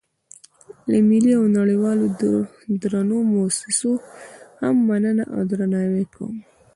[0.89, 2.05] له ملي او نړیوالو
[2.81, 3.93] درنو موسسو
[4.61, 6.35] هم مننه او درناوی کوم.